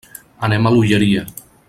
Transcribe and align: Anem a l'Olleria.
Anem 0.47 0.65
a 0.65 0.71
l'Olleria. 0.77 1.27